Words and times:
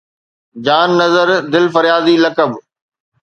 جان 0.65 0.89
نظر 1.01 1.27
دل 1.53 1.65
فريادي 1.75 2.15
لقب 2.25 2.51